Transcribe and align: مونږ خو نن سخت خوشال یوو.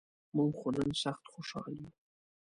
مونږ 0.35 0.51
خو 0.59 0.67
نن 0.75 0.89
سخت 1.03 1.23
خوشال 1.33 1.71
یوو. 1.77 1.89